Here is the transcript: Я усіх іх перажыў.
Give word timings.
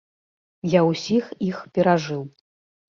Я 0.77 0.81
усіх 0.93 1.31
іх 1.51 1.61
перажыў. 1.77 2.27